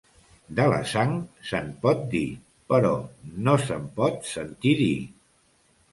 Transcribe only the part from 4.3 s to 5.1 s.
sentir dir.